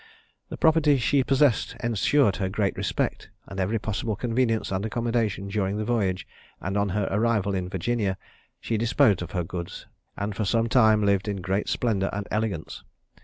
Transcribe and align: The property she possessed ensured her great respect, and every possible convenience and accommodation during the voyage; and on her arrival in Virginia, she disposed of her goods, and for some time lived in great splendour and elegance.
The 0.49 0.57
property 0.57 0.97
she 0.97 1.23
possessed 1.23 1.75
ensured 1.79 2.37
her 2.37 2.49
great 2.49 2.75
respect, 2.75 3.29
and 3.45 3.59
every 3.59 3.77
possible 3.77 4.15
convenience 4.15 4.71
and 4.71 4.83
accommodation 4.83 5.47
during 5.47 5.77
the 5.77 5.85
voyage; 5.85 6.27
and 6.59 6.75
on 6.75 6.89
her 6.89 7.07
arrival 7.11 7.53
in 7.53 7.69
Virginia, 7.69 8.17
she 8.59 8.77
disposed 8.77 9.21
of 9.21 9.33
her 9.33 9.43
goods, 9.43 9.85
and 10.17 10.35
for 10.35 10.43
some 10.43 10.67
time 10.67 11.05
lived 11.05 11.27
in 11.27 11.37
great 11.39 11.69
splendour 11.69 12.09
and 12.13 12.27
elegance. 12.31 12.83